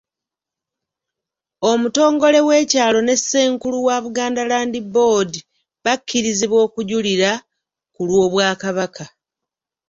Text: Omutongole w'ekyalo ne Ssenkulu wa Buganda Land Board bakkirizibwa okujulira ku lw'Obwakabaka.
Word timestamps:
Omutongole 1.71 2.39
w'ekyalo 2.47 2.99
ne 3.03 3.15
Ssenkulu 3.19 3.77
wa 3.87 3.97
Buganda 4.03 4.43
Land 4.51 4.75
Board 4.95 5.31
bakkirizibwa 5.83 6.57
okujulira 6.65 7.31
ku 7.93 8.01
lw'Obwakabaka. 8.07 9.05